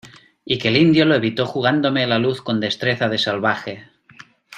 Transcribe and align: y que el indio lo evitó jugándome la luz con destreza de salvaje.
y 0.43 0.57
que 0.57 0.69
el 0.69 0.77
indio 0.77 1.05
lo 1.05 1.13
evitó 1.13 1.45
jugándome 1.45 2.07
la 2.07 2.17
luz 2.17 2.41
con 2.41 2.59
destreza 2.59 3.07
de 3.07 3.19
salvaje. 3.19 3.83